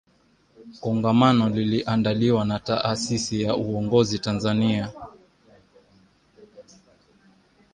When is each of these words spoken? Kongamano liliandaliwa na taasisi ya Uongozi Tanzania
Kongamano 0.79 1.49
liliandaliwa 1.49 2.45
na 2.45 2.59
taasisi 2.59 3.41
ya 3.41 3.55
Uongozi 3.55 4.19
Tanzania 4.19 4.91